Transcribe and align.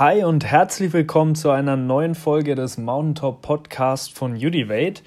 Hi 0.00 0.24
und 0.24 0.46
herzlich 0.46 0.94
willkommen 0.94 1.34
zu 1.34 1.50
einer 1.50 1.76
neuen 1.76 2.14
Folge 2.14 2.54
des 2.54 2.78
Mountaintop 2.78 3.42
Podcast 3.42 4.16
von 4.16 4.32
Udivate. 4.32 5.02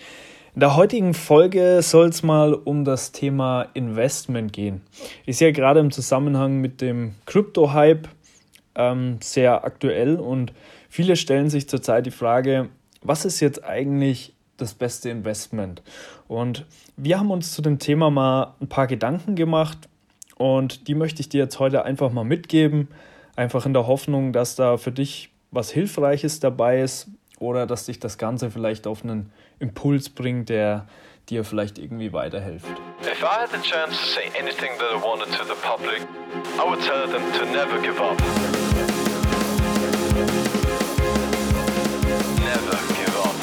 In 0.53 0.59
der 0.59 0.75
heutigen 0.75 1.15
Folge 1.15 1.81
soll 1.81 2.09
es 2.09 2.21
mal 2.21 2.53
um 2.53 2.85
das 2.85 3.11
Thema 3.11 3.63
Investment 3.73 4.53
gehen. 4.53 4.83
Ist 5.25 5.41
ja 5.41 5.49
gerade 5.49 5.79
im 5.79 5.89
Zusammenhang 5.89 6.61
mit 6.61 6.79
dem 6.79 7.15
Krypto-Hype 7.25 8.07
ähm, 8.75 9.17
sehr 9.19 9.65
aktuell 9.65 10.17
und 10.17 10.53
viele 10.89 11.15
stellen 11.15 11.49
sich 11.49 11.67
zurzeit 11.67 12.05
die 12.05 12.11
Frage, 12.11 12.69
was 13.01 13.25
ist 13.25 13.39
jetzt 13.39 13.63
eigentlich 13.63 14.35
das 14.57 14.75
beste 14.75 15.09
Investment? 15.09 15.81
Und 16.27 16.67
wir 16.97 17.17
haben 17.17 17.31
uns 17.31 17.51
zu 17.51 17.63
dem 17.63 17.79
Thema 17.79 18.11
mal 18.11 18.53
ein 18.61 18.69
paar 18.69 18.85
Gedanken 18.85 19.33
gemacht 19.33 19.89
und 20.37 20.87
die 20.87 20.93
möchte 20.93 21.21
ich 21.21 21.29
dir 21.29 21.39
jetzt 21.39 21.57
heute 21.57 21.83
einfach 21.83 22.11
mal 22.11 22.25
mitgeben, 22.25 22.89
einfach 23.35 23.65
in 23.65 23.73
der 23.73 23.87
Hoffnung, 23.87 24.33
dass 24.33 24.55
da 24.55 24.77
für 24.77 24.91
dich 24.91 25.29
was 25.51 25.71
Hilfreiches 25.71 26.39
dabei 26.39 26.81
ist 26.81 27.07
oder 27.39 27.67
dass 27.67 27.85
dich 27.85 27.99
das 27.99 28.17
Ganze 28.17 28.51
vielleicht 28.51 28.87
auf 28.87 29.03
einen 29.03 29.31
Impuls 29.59 30.09
bringt, 30.09 30.49
der 30.49 30.87
dir 31.29 31.43
vielleicht 31.43 31.77
irgendwie 31.77 32.11
weiterhilft. 32.11 32.67
If 33.01 33.21
I 33.21 33.41
had 33.41 33.49
the 33.51 33.61
chance 33.61 33.97
to 33.97 34.05
say 34.05 34.27
anything 34.39 34.71
that 34.77 34.91
I 34.91 35.01
wanted 35.01 35.31
to 35.37 35.43
the 35.45 35.55
public, 35.61 36.01
I 36.57 36.67
would 36.67 36.81
tell 36.81 37.07
them 37.07 37.23
to 37.37 37.45
never 37.45 37.79
give 37.81 38.01
up. 38.01 38.17
Never 42.39 42.77
give 42.95 43.17
up. 43.23 43.35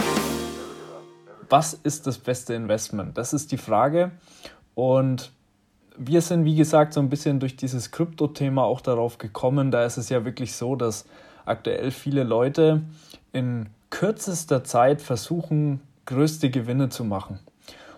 Was 1.48 1.74
ist 1.74 2.06
das 2.06 2.18
beste 2.18 2.54
Investment? 2.54 3.16
Das 3.16 3.32
ist 3.32 3.50
die 3.50 3.58
Frage 3.58 4.10
und 4.74 5.32
wir 5.96 6.22
sind, 6.22 6.44
wie 6.44 6.56
gesagt, 6.56 6.94
so 6.94 7.00
ein 7.00 7.08
bisschen 7.08 7.40
durch 7.40 7.56
dieses 7.56 7.90
Krypto-Thema 7.90 8.64
auch 8.64 8.80
darauf 8.80 9.18
gekommen. 9.18 9.70
Da 9.70 9.84
ist 9.84 9.96
es 9.96 10.08
ja 10.08 10.24
wirklich 10.24 10.54
so, 10.54 10.76
dass 10.76 11.04
aktuell 11.44 11.90
viele 11.90 12.24
Leute 12.24 12.82
in 13.32 13.66
kürzester 13.90 14.64
Zeit 14.64 15.02
versuchen, 15.02 15.80
größte 16.06 16.50
Gewinne 16.50 16.88
zu 16.88 17.04
machen. 17.04 17.38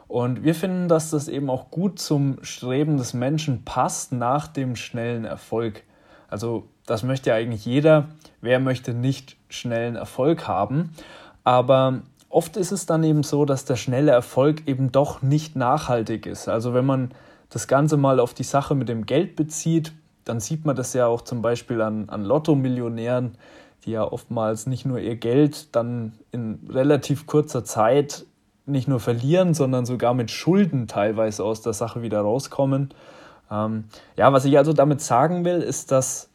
Und 0.08 0.44
wir 0.44 0.54
finden, 0.54 0.88
dass 0.88 1.10
das 1.10 1.28
eben 1.28 1.48
auch 1.48 1.70
gut 1.70 1.98
zum 1.98 2.36
Streben 2.42 2.98
des 2.98 3.14
Menschen 3.14 3.64
passt 3.64 4.12
nach 4.12 4.46
dem 4.46 4.76
schnellen 4.76 5.24
Erfolg. 5.24 5.84
Also 6.28 6.68
das 6.86 7.02
möchte 7.02 7.30
ja 7.30 7.36
eigentlich 7.36 7.64
jeder. 7.64 8.08
Wer 8.40 8.60
möchte 8.60 8.92
nicht 8.92 9.36
schnellen 9.48 9.96
Erfolg 9.96 10.46
haben? 10.46 10.94
Aber 11.44 12.02
oft 12.28 12.56
ist 12.56 12.72
es 12.72 12.84
dann 12.86 13.04
eben 13.04 13.22
so, 13.22 13.44
dass 13.44 13.64
der 13.64 13.76
schnelle 13.76 14.12
Erfolg 14.12 14.66
eben 14.66 14.92
doch 14.92 15.22
nicht 15.22 15.56
nachhaltig 15.56 16.26
ist. 16.26 16.48
Also 16.48 16.74
wenn 16.74 16.84
man 16.84 17.12
das 17.52 17.68
Ganze 17.68 17.96
mal 17.98 18.18
auf 18.18 18.32
die 18.32 18.44
Sache 18.44 18.74
mit 18.74 18.88
dem 18.88 19.04
Geld 19.04 19.36
bezieht, 19.36 19.92
dann 20.24 20.40
sieht 20.40 20.64
man 20.64 20.74
das 20.74 20.94
ja 20.94 21.06
auch 21.06 21.20
zum 21.20 21.42
Beispiel 21.42 21.82
an, 21.82 22.08
an 22.08 22.24
Lotto-Millionären, 22.24 23.36
die 23.84 23.90
ja 23.90 24.10
oftmals 24.10 24.66
nicht 24.66 24.86
nur 24.86 24.98
ihr 24.98 25.16
Geld 25.16 25.74
dann 25.74 26.12
in 26.30 26.60
relativ 26.68 27.26
kurzer 27.26 27.64
Zeit 27.64 28.24
nicht 28.64 28.88
nur 28.88 29.00
verlieren, 29.00 29.54
sondern 29.54 29.84
sogar 29.84 30.14
mit 30.14 30.30
Schulden 30.30 30.86
teilweise 30.86 31.44
aus 31.44 31.62
der 31.62 31.72
Sache 31.72 32.00
wieder 32.00 32.20
rauskommen. 32.20 32.94
Ähm, 33.50 33.84
ja, 34.16 34.32
was 34.32 34.44
ich 34.44 34.56
also 34.56 34.72
damit 34.72 35.00
sagen 35.00 35.44
will, 35.44 35.60
ist, 35.60 35.90
dass, 35.90 36.30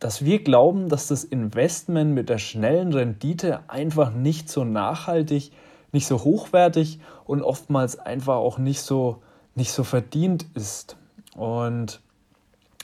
dass 0.00 0.24
wir 0.24 0.42
glauben, 0.42 0.88
dass 0.88 1.06
das 1.06 1.24
Investment 1.24 2.14
mit 2.14 2.30
der 2.30 2.38
schnellen 2.38 2.92
Rendite 2.92 3.60
einfach 3.68 4.12
nicht 4.12 4.48
so 4.48 4.64
nachhaltig, 4.64 5.52
nicht 5.92 6.06
so 6.06 6.24
hochwertig 6.24 7.00
und 7.26 7.42
oftmals 7.42 7.98
einfach 7.98 8.36
auch 8.36 8.58
nicht 8.58 8.80
so, 8.80 9.22
nicht 9.58 9.72
so 9.72 9.84
verdient 9.84 10.46
ist. 10.54 10.96
Und 11.36 12.00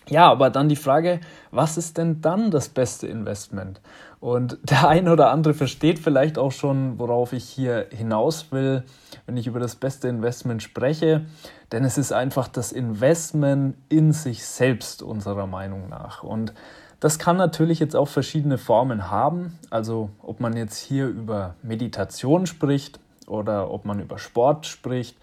ja, 0.08 0.30
aber 0.30 0.50
dann 0.50 0.68
die 0.68 0.76
Frage, 0.76 1.20
was 1.50 1.78
ist 1.78 1.96
denn 1.96 2.20
dann 2.20 2.50
das 2.50 2.68
beste 2.68 3.06
Investment? 3.06 3.80
Und 4.20 4.58
der 4.70 4.88
ein 4.88 5.08
oder 5.08 5.30
andere 5.30 5.54
versteht 5.54 5.98
vielleicht 5.98 6.36
auch 6.36 6.52
schon, 6.52 6.98
worauf 6.98 7.32
ich 7.32 7.44
hier 7.44 7.86
hinaus 7.90 8.52
will, 8.52 8.82
wenn 9.24 9.38
ich 9.38 9.46
über 9.46 9.60
das 9.60 9.76
beste 9.76 10.08
Investment 10.08 10.62
spreche. 10.62 11.24
Denn 11.72 11.84
es 11.84 11.96
ist 11.96 12.12
einfach 12.12 12.48
das 12.48 12.72
Investment 12.72 13.76
in 13.88 14.12
sich 14.12 14.44
selbst 14.44 15.02
unserer 15.02 15.46
Meinung 15.46 15.88
nach. 15.88 16.22
Und 16.22 16.52
das 17.00 17.18
kann 17.18 17.36
natürlich 17.36 17.78
jetzt 17.78 17.96
auch 17.96 18.08
verschiedene 18.08 18.58
Formen 18.58 19.10
haben. 19.10 19.58
Also 19.70 20.10
ob 20.22 20.40
man 20.40 20.56
jetzt 20.56 20.78
hier 20.78 21.06
über 21.06 21.54
Meditation 21.62 22.46
spricht 22.46 22.98
oder 23.26 23.70
ob 23.70 23.84
man 23.84 24.00
über 24.00 24.18
Sport 24.18 24.66
spricht 24.66 25.16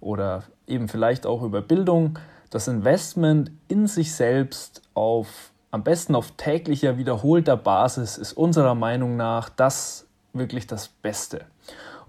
oder 0.00 0.44
eben 0.66 0.88
vielleicht 0.88 1.26
auch 1.26 1.42
über 1.42 1.62
Bildung 1.62 2.18
das 2.50 2.68
Investment 2.68 3.50
in 3.68 3.86
sich 3.86 4.12
selbst 4.14 4.82
auf 4.94 5.52
am 5.70 5.84
besten 5.84 6.16
auf 6.16 6.32
täglicher 6.32 6.98
wiederholter 6.98 7.56
Basis 7.56 8.18
ist 8.18 8.32
unserer 8.32 8.74
Meinung 8.74 9.16
nach 9.16 9.48
das 9.48 10.06
wirklich 10.32 10.66
das 10.66 10.88
Beste. 10.88 11.42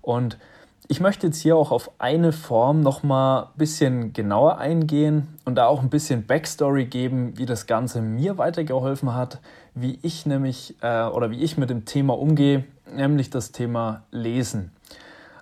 Und 0.01 0.39
ich 0.87 0.99
möchte 0.99 1.27
jetzt 1.27 1.39
hier 1.39 1.55
auch 1.55 1.71
auf 1.71 1.91
eine 1.99 2.33
Form 2.33 2.81
noch 2.81 3.03
mal 3.03 3.43
ein 3.43 3.57
bisschen 3.57 4.13
genauer 4.13 4.57
eingehen 4.57 5.37
und 5.45 5.55
da 5.55 5.67
auch 5.67 5.81
ein 5.81 5.89
bisschen 5.89 6.25
Backstory 6.25 6.85
geben, 6.85 7.37
wie 7.37 7.45
das 7.45 7.67
Ganze 7.67 8.01
mir 8.01 8.37
weitergeholfen 8.37 9.13
hat, 9.13 9.39
wie 9.75 9.99
ich 10.01 10.25
nämlich 10.25 10.75
äh, 10.81 11.03
oder 11.05 11.31
wie 11.31 11.43
ich 11.43 11.55
mit 11.55 11.69
dem 11.69 11.85
Thema 11.85 12.17
umgehe, 12.17 12.65
nämlich 12.91 13.29
das 13.29 13.51
Thema 13.51 14.03
Lesen. 14.11 14.71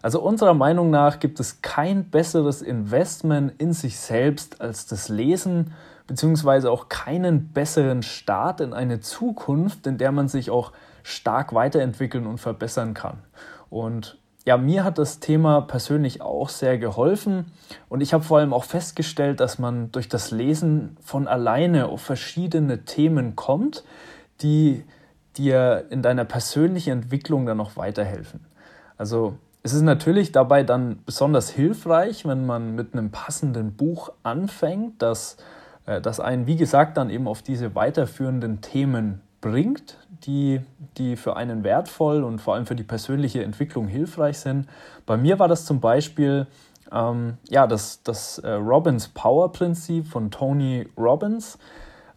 Also 0.01 0.21
unserer 0.21 0.53
Meinung 0.53 0.89
nach 0.89 1.19
gibt 1.19 1.39
es 1.39 1.61
kein 1.61 2.09
besseres 2.09 2.61
Investment 2.61 3.53
in 3.57 3.73
sich 3.73 3.99
selbst 3.99 4.61
als 4.61 4.85
das 4.85 5.09
Lesen, 5.09 5.73
beziehungsweise 6.07 6.71
auch 6.71 6.89
keinen 6.89 7.49
besseren 7.49 8.01
Start 8.01 8.61
in 8.61 8.73
eine 8.73 8.99
Zukunft, 9.01 9.85
in 9.85 9.97
der 9.97 10.11
man 10.11 10.27
sich 10.27 10.49
auch 10.49 10.71
stark 11.03 11.53
weiterentwickeln 11.53 12.25
und 12.25 12.39
verbessern 12.39 12.93
kann. 12.93 13.19
Und 13.69 14.17
ja, 14.45 14.57
mir 14.57 14.83
hat 14.83 14.97
das 14.97 15.19
Thema 15.19 15.61
persönlich 15.61 16.21
auch 16.21 16.49
sehr 16.49 16.77
geholfen 16.77 17.51
und 17.89 18.01
ich 18.01 18.13
habe 18.13 18.23
vor 18.23 18.39
allem 18.39 18.53
auch 18.53 18.63
festgestellt, 18.63 19.41
dass 19.41 19.59
man 19.59 19.91
durch 19.91 20.07
das 20.09 20.31
Lesen 20.31 20.97
von 21.01 21.27
alleine 21.27 21.87
auf 21.87 22.01
verschiedene 22.01 22.85
Themen 22.85 23.35
kommt, 23.35 23.83
die 24.41 24.85
dir 25.37 25.85
in 25.89 26.01
deiner 26.01 26.25
persönlichen 26.25 26.93
Entwicklung 26.93 27.45
dann 27.45 27.57
noch 27.57 27.77
weiterhelfen. 27.77 28.45
Also 28.97 29.37
es 29.63 29.73
ist 29.73 29.81
natürlich 29.81 30.31
dabei 30.31 30.63
dann 30.63 30.99
besonders 31.05 31.49
hilfreich, 31.49 32.25
wenn 32.25 32.45
man 32.45 32.75
mit 32.75 32.93
einem 32.93 33.11
passenden 33.11 33.73
Buch 33.73 34.11
anfängt, 34.23 35.01
das, 35.01 35.37
äh, 35.85 36.01
das 36.01 36.19
einen, 36.19 36.47
wie 36.47 36.55
gesagt, 36.55 36.97
dann 36.97 37.09
eben 37.09 37.27
auf 37.27 37.41
diese 37.41 37.75
weiterführenden 37.75 38.61
Themen 38.61 39.21
bringt, 39.41 39.97
die, 40.25 40.61
die 40.97 41.15
für 41.15 41.35
einen 41.35 41.63
wertvoll 41.63 42.23
und 42.23 42.39
vor 42.39 42.55
allem 42.55 42.65
für 42.65 42.75
die 42.75 42.83
persönliche 42.83 43.43
Entwicklung 43.43 43.87
hilfreich 43.87 44.39
sind. 44.39 44.67
Bei 45.05 45.17
mir 45.17 45.39
war 45.39 45.47
das 45.47 45.65
zum 45.65 45.79
Beispiel 45.79 46.47
ähm, 46.91 47.37
ja, 47.49 47.67
das, 47.67 48.01
das 48.03 48.39
äh, 48.39 48.51
Robbins 48.51 49.09
Power 49.09 49.51
Prinzip 49.51 50.07
von 50.07 50.31
Tony 50.31 50.87
Robbins. 50.97 51.57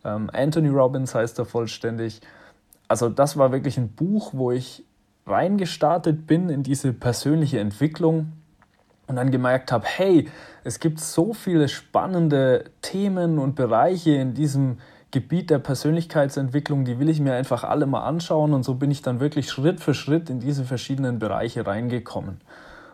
Ähm, 0.04 0.30
Anthony 0.32 0.69
Robbins 0.69 1.14
heißt 1.14 1.38
er 1.38 1.44
vollständig. 1.44 2.20
Also 2.88 3.09
das 3.09 3.36
war 3.36 3.53
wirklich 3.53 3.78
ein 3.78 3.88
Buch, 3.88 4.30
wo 4.32 4.50
ich 4.50 4.84
reingestartet 5.27 6.27
bin 6.27 6.49
in 6.49 6.62
diese 6.62 6.93
persönliche 6.93 7.60
Entwicklung 7.60 8.33
und 9.06 9.16
dann 9.16 9.31
gemerkt 9.31 9.72
habe, 9.72 9.84
hey, 9.87 10.28
es 10.65 10.81
gibt 10.81 11.00
so 11.00 11.33
viele 11.34 11.69
spannende 11.69 12.65
Themen 12.83 13.38
und 13.38 13.55
Bereiche 13.55 14.12
in 14.12 14.34
diesem 14.34 14.78
Gebiet 15.10 15.50
der 15.50 15.59
Persönlichkeitsentwicklung, 15.59 16.84
die 16.84 16.99
will 16.99 17.10
ich 17.10 17.21
mir 17.21 17.34
einfach 17.34 17.65
alle 17.65 17.87
mal 17.87 18.05
anschauen 18.05 18.55
und 18.55 18.62
so 18.62 18.75
bin 18.75 18.91
ich 18.91 19.03
dann 19.03 19.21
wirklich 19.21 19.50
Schritt 19.50 19.81
für 19.81 19.93
Schritt 19.93 20.31
in 20.31 20.41
diese 20.41 20.65
verschiedenen 20.65 21.19
Bereiche 21.19 21.66
reingekommen. 21.66 22.41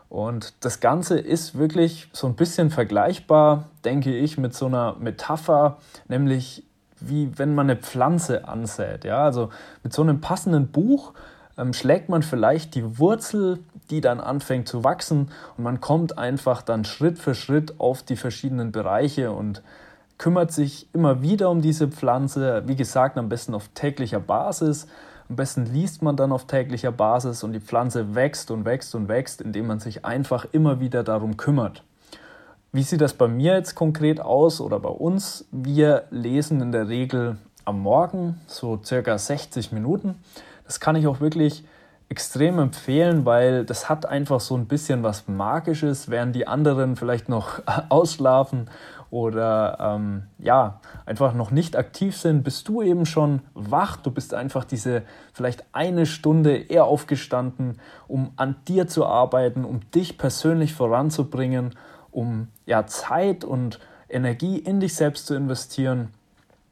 Und 0.09 0.53
das 0.65 0.79
Ganze 0.79 1.19
ist 1.19 1.57
wirklich 1.57 2.09
so 2.11 2.27
ein 2.27 2.35
bisschen 2.35 2.71
vergleichbar, 2.71 3.65
denke 3.85 4.15
ich, 4.15 4.37
mit 4.37 4.55
so 4.55 4.65
einer 4.65 4.95
Metapher, 4.99 5.77
nämlich 6.07 6.63
wie 6.99 7.31
wenn 7.37 7.55
man 7.55 7.69
eine 7.69 7.79
Pflanze 7.79 8.47
ansät. 8.47 9.05
Ja, 9.05 9.23
also 9.23 9.49
mit 9.83 9.93
so 9.93 10.01
einem 10.01 10.19
passenden 10.19 10.67
Buch 10.67 11.13
ähm, 11.59 11.73
schlägt 11.73 12.09
man 12.09 12.23
vielleicht 12.23 12.73
die 12.75 12.97
Wurzel, 12.97 13.59
die 13.89 14.01
dann 14.01 14.19
anfängt 14.19 14.67
zu 14.67 14.83
wachsen 14.83 15.29
und 15.57 15.63
man 15.63 15.81
kommt 15.81 16.17
einfach 16.17 16.61
dann 16.61 16.85
Schritt 16.85 17.19
für 17.19 17.35
Schritt 17.35 17.79
auf 17.79 18.01
die 18.01 18.15
verschiedenen 18.15 18.71
Bereiche 18.71 19.31
und 19.31 19.61
kümmert 20.17 20.51
sich 20.51 20.87
immer 20.93 21.21
wieder 21.21 21.49
um 21.49 21.61
diese 21.61 21.87
Pflanze. 21.87 22.63
Wie 22.65 22.75
gesagt, 22.75 23.17
am 23.17 23.29
besten 23.29 23.53
auf 23.53 23.69
täglicher 23.73 24.19
Basis. 24.19 24.87
Am 25.29 25.35
besten 25.35 25.65
liest 25.65 26.01
man 26.01 26.17
dann 26.17 26.31
auf 26.31 26.45
täglicher 26.45 26.91
Basis 26.91 27.43
und 27.43 27.53
die 27.53 27.59
Pflanze 27.59 28.15
wächst 28.15 28.51
und 28.51 28.65
wächst 28.65 28.95
und 28.95 29.07
wächst, 29.07 29.41
indem 29.41 29.67
man 29.67 29.79
sich 29.79 30.05
einfach 30.05 30.45
immer 30.51 30.79
wieder 30.79 31.03
darum 31.03 31.37
kümmert. 31.37 31.83
Wie 32.71 32.83
sieht 32.83 33.01
das 33.01 33.13
bei 33.13 33.27
mir 33.27 33.53
jetzt 33.53 33.75
konkret 33.75 34.19
aus 34.21 34.61
oder 34.61 34.79
bei 34.79 34.89
uns? 34.89 35.45
Wir 35.51 36.03
lesen 36.11 36.61
in 36.61 36.71
der 36.71 36.87
Regel 36.87 37.37
am 37.65 37.79
Morgen 37.79 38.41
so 38.47 38.79
circa 38.83 39.17
60 39.17 39.71
Minuten. 39.71 40.15
Das 40.69 40.79
kann 40.79 40.95
ich 40.95 41.07
auch 41.07 41.19
wirklich 41.19 41.63
extrem 42.09 42.59
empfehlen, 42.59 43.25
weil 43.25 43.65
das 43.65 43.89
hat 43.89 44.05
einfach 44.05 44.39
so 44.39 44.55
ein 44.55 44.67
bisschen 44.67 45.01
was 45.01 45.27
Magisches, 45.27 46.11
während 46.11 46.35
die 46.35 46.45
anderen 46.45 46.95
vielleicht 46.95 47.27
noch 47.27 47.63
ausschlafen 47.89 48.69
oder 49.09 49.79
ähm, 49.81 50.27
ja, 50.37 50.79
einfach 51.07 51.33
noch 51.33 51.49
nicht 51.49 51.75
aktiv 51.75 52.15
sind, 52.15 52.43
bist 52.43 52.67
du 52.67 52.83
eben 52.83 53.07
schon 53.07 53.41
wach. 53.55 53.97
Du 53.97 54.11
bist 54.11 54.35
einfach 54.35 54.63
diese 54.63 55.01
vielleicht 55.33 55.65
eine 55.71 56.05
Stunde 56.05 56.55
eher 56.55 56.85
aufgestanden, 56.85 57.79
um 58.07 58.33
an 58.35 58.57
dir 58.67 58.85
zu 58.85 59.07
arbeiten, 59.07 59.65
um 59.65 59.79
dich 59.89 60.19
persönlich 60.19 60.75
voranzubringen, 60.75 61.73
um 62.11 62.49
ja 62.67 62.85
Zeit 62.85 63.43
und 63.43 63.79
Energie 64.07 64.59
in 64.59 64.79
dich 64.79 64.93
selbst 64.93 65.25
zu 65.25 65.33
investieren. 65.33 66.09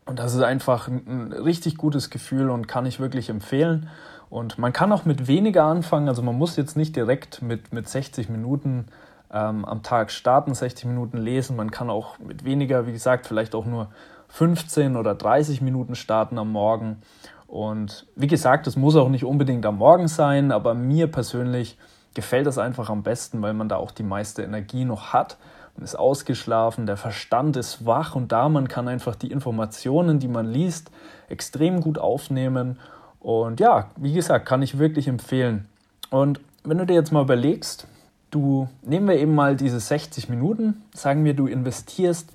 Und 0.08 0.20
das 0.20 0.34
ist 0.34 0.42
einfach 0.42 0.88
ein, 0.88 1.34
richtig 1.34 1.78
gutes 1.78 2.10
Gefühl 2.10 2.50
und 2.50 2.68
kann 2.68 2.86
ich 2.86 3.00
wirklich 3.00 3.30
empfehlen. 3.30 3.90
Und 4.30 4.58
man 4.58 4.74
kann 4.74 4.92
auch 4.92 5.06
mit 5.06 5.28
weniger 5.28 5.66
anfangen. 5.66 6.08
Also 6.08 6.22
man 6.22 6.36
muss 6.36 6.56
jetzt 6.56 6.76
nicht 6.76 6.96
direkt 6.96 7.42
mit, 7.42 7.72
mit 7.74 7.88
60 7.88 8.30
Minuten 8.30 8.86
ähm, 9.32 9.66
am 9.66 9.84
Tag 9.84 10.12
starten, 10.12 10.54
60 10.54 10.86
Minuten 10.86 11.18
lesen. 11.18 11.56
Man 11.56 11.72
kann 11.72 11.90
auch 11.90 12.20
mit 12.20 12.46
weniger, 12.46 12.88
wie 12.88 12.94
gesagt, 12.94 13.28
vielleicht 13.28 13.54
auch 13.54 13.66
nur 13.66 13.90
15 14.30 14.96
oder 14.96 15.14
30 15.14 15.62
Minuten 15.62 15.96
starten 15.96 16.38
am 16.38 16.52
Morgen. 16.52 17.02
Und 17.48 18.06
wie 18.16 18.28
gesagt, 18.28 18.68
es 18.68 18.76
muss 18.76 18.96
auch 18.96 19.10
nicht 19.10 19.24
unbedingt 19.24 19.66
am 19.66 19.78
Morgen 19.78 20.08
sein, 20.08 20.52
aber 20.52 20.74
mir 20.74 21.08
persönlich 21.08 21.78
gefällt 22.14 22.48
das 22.48 22.58
einfach 22.58 22.90
am 22.90 23.04
besten, 23.04 23.42
weil 23.42 23.54
man 23.54 23.70
da 23.70 23.78
auch 23.78 23.92
die 23.92 24.04
meiste 24.04 24.42
Energie 24.44 24.86
noch 24.86 25.14
hat. 25.14 25.38
Man 25.78 25.84
ist 25.84 25.96
ausgeschlafen, 25.96 26.88
der 26.88 26.98
Verstand 26.98 27.56
ist 27.56 27.86
wach 27.86 28.16
und 28.16 28.32
da 28.32 28.50
man 28.50 28.68
kann 28.68 28.88
einfach 28.88 29.16
die 29.16 29.32
Informationen, 29.32 30.20
die 30.20 30.28
man 30.28 30.48
liest, 30.48 30.90
extrem 31.30 31.82
gut 31.82 32.00
aufnehmen. 32.00 32.80
Und 33.20 33.60
ja, 33.60 33.92
wie 33.96 34.14
gesagt, 34.14 34.48
kann 34.48 34.64
ich 34.64 34.80
wirklich 34.80 35.08
empfehlen. 35.08 35.68
Und 36.10 36.40
wenn 36.64 36.80
du 36.80 36.86
dir 36.86 36.96
jetzt 36.96 37.12
mal 37.12 37.22
überlegst, 37.22 37.88
du 38.32 38.68
nehmen 38.82 39.08
wir 39.08 39.18
eben 39.18 39.36
mal 39.36 39.56
diese 39.56 39.80
60 39.80 40.30
Minuten, 40.30 40.84
sagen 40.94 41.24
wir, 41.24 41.36
du 41.36 41.46
investierst 41.46 42.32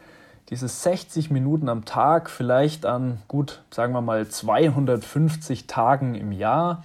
diese 0.48 0.68
60 0.68 1.30
Minuten 1.30 1.68
am 1.68 1.84
Tag 1.84 2.30
vielleicht 2.30 2.86
an 2.86 3.18
gut, 3.26 3.62
sagen 3.70 3.92
wir 3.92 4.02
mal 4.02 4.28
250 4.28 5.66
Tagen 5.66 6.14
im 6.14 6.30
Jahr. 6.30 6.84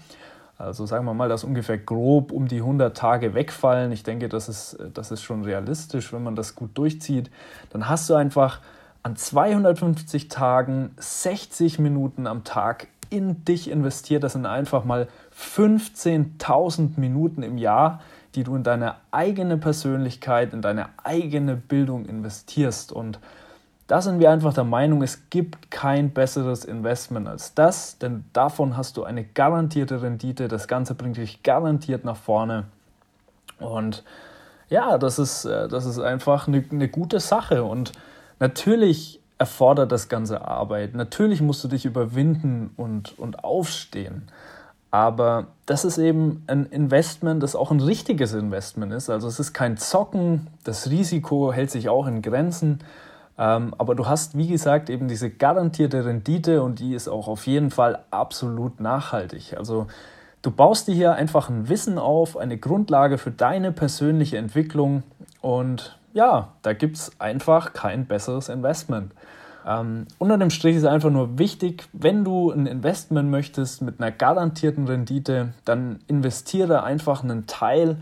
Also 0.58 0.86
sagen 0.86 1.06
wir 1.06 1.14
mal, 1.14 1.30
dass 1.30 1.44
ungefähr 1.44 1.78
grob 1.78 2.32
um 2.32 2.48
die 2.48 2.58
100 2.58 2.98
Tage 2.98 3.34
wegfallen. 3.36 3.92
Ich 3.92 4.04
denke, 4.04 4.28
das 4.28 4.50
ist, 4.50 4.78
das 4.94 5.12
ist 5.12 5.22
schon 5.22 5.44
realistisch, 5.44 6.12
wenn 6.12 6.24
man 6.24 6.36
das 6.36 6.56
gut 6.56 6.76
durchzieht. 6.76 7.30
Dann 7.70 7.88
hast 7.88 8.10
du 8.10 8.16
einfach 8.16 8.62
an 9.04 9.16
250 9.16 10.30
Tagen 10.30 10.92
60 10.98 11.78
Minuten 11.80 12.26
am 12.26 12.44
Tag 12.44 12.88
in 13.10 13.46
dich 13.46 13.70
investiert. 13.70 14.24
Das 14.24 14.34
sind 14.34 14.46
einfach 14.46 14.84
mal 14.84 15.08
15.000 15.40 17.00
Minuten 17.00 17.44
im 17.44 17.58
Jahr, 17.58 18.02
die 18.36 18.44
du 18.44 18.56
in 18.56 18.64
deine 18.64 18.96
eigene 19.12 19.58
Persönlichkeit, 19.58 20.54
in 20.54 20.62
deine 20.62 20.90
eigene 21.04 21.56
Bildung 21.56 22.06
investierst. 22.06 22.92
Und 22.92 23.20
da 23.88 24.02
sind 24.02 24.20
wir 24.20 24.30
einfach 24.32 24.54
der 24.54 24.66
Meinung, 24.66 25.02
es 25.02 25.30
gibt 25.30 25.72
kein 25.72 26.12
besseres 26.12 26.66
Investment 26.66 27.28
als 27.28 27.54
das, 27.54 27.98
denn 27.98 28.26
davon 28.34 28.76
hast 28.76 28.98
du 28.98 29.06
eine 29.06 29.24
garantierte 29.24 30.02
Rendite. 30.02 30.50
Das 30.50 30.68
Ganze 30.68 30.94
bringt 30.94 31.16
dich 31.16 31.42
garantiert 31.42 32.04
nach 32.04 32.18
vorne. 32.18 32.66
Und 33.60 34.04
ja, 34.70 34.98
das 34.98 35.20
ist, 35.20 35.46
äh, 35.46 35.70
das 35.70 35.86
ist 35.86 36.00
einfach 36.00 36.48
eine, 36.48 36.66
eine 36.70 36.90
gute 36.90 37.22
Sache. 37.22 37.64
Und 37.64 37.94
natürlich 38.40 39.22
erfordert 39.38 39.92
das 39.92 40.10
Ganze 40.10 40.46
Arbeit. 40.46 40.94
Natürlich 40.94 41.42
musst 41.42 41.64
du 41.64 41.70
dich 41.70 41.86
überwinden 41.86 42.72
und, 42.76 43.18
und 43.18 43.46
aufstehen. 43.46 44.28
Aber 44.92 45.48
das 45.66 45.86
ist 45.86 45.98
eben 45.98 46.44
ein 46.48 46.66
Investment, 46.66 47.44
das 47.44 47.56
auch 47.56 47.72
ein 47.72 47.82
richtiges 47.82 48.34
Investment 48.34 48.92
ist. 48.94 49.10
Also 49.10 49.28
es 49.28 49.40
ist 49.40 49.54
kein 49.54 49.78
Zocken, 49.78 50.48
das 50.64 50.90
Risiko 50.90 51.54
hält 51.54 51.72
sich 51.72 51.88
auch 51.88 52.08
in 52.08 52.22
Grenzen. 52.22 52.80
Ähm, 53.38 53.74
aber 53.78 53.96
du 53.96 54.08
hast, 54.08 54.38
wie 54.38 54.48
gesagt, 54.48 54.90
eben 54.90 55.08
diese 55.08 55.30
garantierte 55.30 56.06
Rendite 56.06 56.64
und 56.64 56.80
die 56.80 56.96
ist 56.96 57.08
auch 57.08 57.28
auf 57.28 57.46
jeden 57.46 57.70
Fall 57.70 58.00
absolut 58.10 58.80
nachhaltig. 58.80 59.56
Also 59.58 59.88
du 60.42 60.52
baust 60.52 60.88
dir 60.88 60.96
hier 60.96 61.14
einfach 61.14 61.50
ein 61.50 61.70
Wissen 61.70 62.00
auf, 62.00 62.38
eine 62.38 62.58
Grundlage 62.58 63.18
für 63.18 63.32
deine 63.32 63.72
persönliche 63.72 64.38
Entwicklung 64.38 65.04
und 65.42 65.98
ja, 66.14 66.54
da 66.64 66.74
gibt 66.74 66.98
es 66.98 67.12
einfach 67.20 67.74
kein 67.74 68.08
besseres 68.08 68.50
Investment. 68.50 69.12
Ähm, 69.68 70.08
unter 70.18 70.38
dem 70.38 70.50
Strich 70.50 70.78
ist 70.78 70.86
einfach 70.86 71.12
nur 71.12 71.38
wichtig, 71.38 71.88
wenn 71.94 72.24
du 72.24 72.52
ein 72.52 72.66
Investment 72.66 73.30
möchtest 73.30 73.82
mit 73.82 74.00
einer 74.00 74.12
garantierten 74.12 74.88
Rendite, 74.88 75.50
dann 75.66 76.00
investiere 76.08 76.84
einfach 76.84 77.24
einen 77.24 77.46
Teil 77.46 77.98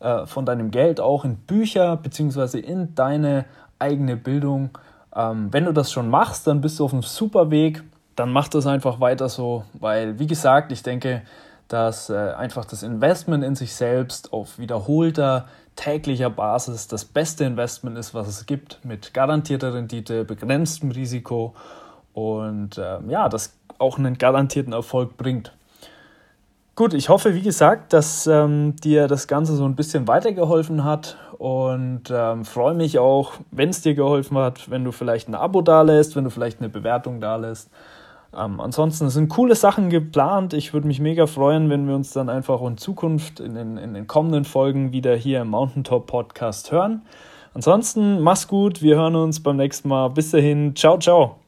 äh, 0.00 0.26
von 0.26 0.46
deinem 0.46 0.70
Geld 0.70 1.00
auch 1.00 1.24
in 1.24 1.36
Bücher 1.36 1.96
bzw. 1.96 2.60
in 2.60 2.94
deine 2.94 3.46
eigene 3.78 4.16
Bildung. 4.16 4.70
Ähm, 5.14 5.52
wenn 5.52 5.64
du 5.64 5.72
das 5.72 5.92
schon 5.92 6.08
machst, 6.10 6.46
dann 6.46 6.60
bist 6.60 6.78
du 6.78 6.84
auf 6.84 6.92
einem 6.92 7.02
super 7.02 7.50
Weg. 7.50 7.82
Dann 8.16 8.32
mach 8.32 8.48
das 8.48 8.66
einfach 8.66 9.00
weiter 9.00 9.28
so, 9.28 9.64
weil, 9.74 10.18
wie 10.18 10.26
gesagt, 10.26 10.72
ich 10.72 10.82
denke, 10.82 11.22
dass 11.68 12.10
äh, 12.10 12.16
einfach 12.16 12.64
das 12.64 12.82
Investment 12.82 13.44
in 13.44 13.54
sich 13.54 13.74
selbst 13.74 14.32
auf 14.32 14.58
wiederholter 14.58 15.46
täglicher 15.76 16.30
Basis 16.30 16.88
das 16.88 17.04
beste 17.04 17.44
Investment 17.44 17.96
ist, 17.96 18.14
was 18.14 18.26
es 18.26 18.46
gibt, 18.46 18.84
mit 18.84 19.14
garantierter 19.14 19.74
Rendite, 19.74 20.24
begrenztem 20.24 20.90
Risiko 20.90 21.54
und 22.14 22.78
äh, 22.78 22.98
ja, 23.08 23.28
das 23.28 23.56
auch 23.78 23.98
einen 23.98 24.18
garantierten 24.18 24.72
Erfolg 24.72 25.16
bringt. 25.16 25.52
Gut, 26.78 26.94
ich 26.94 27.08
hoffe, 27.08 27.34
wie 27.34 27.42
gesagt, 27.42 27.92
dass 27.92 28.28
ähm, 28.28 28.76
dir 28.76 29.08
das 29.08 29.26
Ganze 29.26 29.56
so 29.56 29.64
ein 29.64 29.74
bisschen 29.74 30.06
weitergeholfen 30.06 30.84
hat 30.84 31.16
und 31.36 32.02
ähm, 32.08 32.44
freue 32.44 32.74
mich 32.74 33.00
auch, 33.00 33.32
wenn 33.50 33.70
es 33.70 33.80
dir 33.80 33.94
geholfen 33.94 34.38
hat, 34.38 34.70
wenn 34.70 34.84
du 34.84 34.92
vielleicht 34.92 35.26
ein 35.28 35.34
Abo 35.34 35.60
da 35.60 35.82
lässt, 35.82 36.14
wenn 36.14 36.22
du 36.22 36.30
vielleicht 36.30 36.60
eine 36.60 36.68
Bewertung 36.68 37.20
da 37.20 37.34
lässt. 37.34 37.68
Ähm, 38.32 38.60
ansonsten 38.60 39.10
sind 39.10 39.28
coole 39.28 39.56
Sachen 39.56 39.90
geplant. 39.90 40.54
Ich 40.54 40.72
würde 40.72 40.86
mich 40.86 41.00
mega 41.00 41.26
freuen, 41.26 41.68
wenn 41.68 41.88
wir 41.88 41.96
uns 41.96 42.12
dann 42.12 42.28
einfach 42.28 42.62
in 42.62 42.76
Zukunft 42.76 43.40
in 43.40 43.56
den, 43.56 43.76
in 43.76 43.92
den 43.92 44.06
kommenden 44.06 44.44
Folgen 44.44 44.92
wieder 44.92 45.16
hier 45.16 45.40
im 45.40 45.48
Mountaintop 45.48 46.06
Podcast 46.06 46.70
hören. 46.70 47.02
Ansonsten 47.54 48.20
mach's 48.20 48.46
gut, 48.46 48.82
wir 48.82 48.94
hören 48.94 49.16
uns 49.16 49.42
beim 49.42 49.56
nächsten 49.56 49.88
Mal. 49.88 50.10
Bis 50.10 50.30
dahin, 50.30 50.76
ciao, 50.76 50.96
ciao. 50.96 51.47